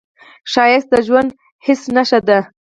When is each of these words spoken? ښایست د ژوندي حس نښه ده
ښایست 0.51 0.87
د 0.91 0.95
ژوندي 1.07 1.33
حس 1.65 1.81
نښه 1.95 2.19
ده 2.27 2.39